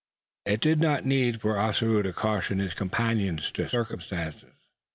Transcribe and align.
It 0.47 0.61
did 0.61 0.79
not 0.79 1.05
need 1.05 1.41
for 1.41 1.59
Ossaroo 1.59 2.01
to 2.01 2.11
caution 2.11 2.57
his 2.57 2.73
companions 2.73 3.51
to 3.51 3.69
circumspection. 3.69 4.53